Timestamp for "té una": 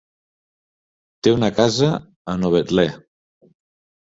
1.27-1.49